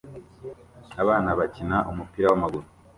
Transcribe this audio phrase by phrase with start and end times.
[1.01, 2.67] Abana bakina umupira wamaguru